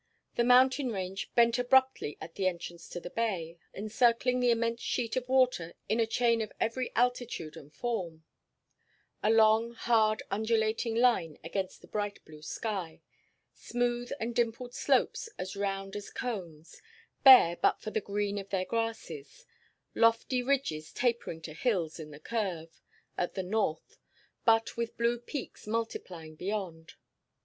The 0.33 0.43
mountain 0.43 0.91
range 0.91 1.29
bent 1.35 1.59
abruptly 1.59 2.17
at 2.19 2.33
the 2.33 2.47
entrance 2.47 2.89
to 2.89 2.99
the 2.99 3.11
bay, 3.11 3.59
encircling 3.71 4.39
the 4.39 4.49
immense 4.49 4.81
sheet 4.81 5.15
of 5.15 5.29
water 5.29 5.75
in 5.87 5.99
a 5.99 6.07
chain 6.07 6.41
of 6.41 6.51
every 6.59 6.91
altitude 6.95 7.55
and 7.55 7.71
form: 7.71 8.23
a 9.21 9.29
long 9.29 9.75
hard 9.75 10.23
undulating 10.31 10.95
line 10.95 11.37
against 11.43 11.81
the 11.81 11.87
bright 11.87 12.25
blue 12.25 12.41
sky; 12.41 13.03
smooth 13.53 14.11
and 14.19 14.33
dimpled 14.33 14.73
slopes 14.73 15.29
as 15.37 15.55
round 15.55 15.95
as 15.95 16.09
cones, 16.09 16.81
bare 17.23 17.55
but 17.55 17.79
for 17.79 17.91
the 17.91 18.01
green 18.01 18.39
of 18.39 18.49
their 18.49 18.65
grasses; 18.65 19.45
lofty 19.93 20.41
ridges 20.41 20.91
tapering 20.91 21.43
to 21.43 21.53
hills 21.53 21.99
in 21.99 22.09
the 22.09 22.19
curve 22.19 22.81
at 23.19 23.35
the 23.35 23.43
north 23.43 23.99
but 24.45 24.75
with 24.75 24.97
blue 24.97 25.19
peaks 25.19 25.67
multiplying 25.67 26.35
beyond. 26.35 26.93